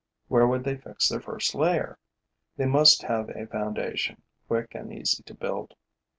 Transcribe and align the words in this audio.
Where 0.29 0.47
would 0.47 0.63
they 0.63 0.77
fix 0.77 1.09
their 1.09 1.19
first 1.19 1.53
layer? 1.53 1.99
They 2.57 2.65
must 2.65 3.03
have 3.03 3.29
a 3.35 3.45
foundation, 3.45 4.23
quick 4.47 4.73
and 4.73 4.91
easy 4.91 5.21
to 5.21 5.35
build. 5.35 5.75